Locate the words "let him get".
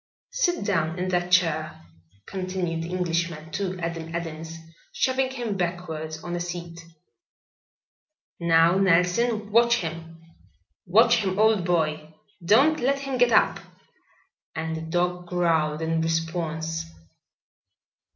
12.79-13.31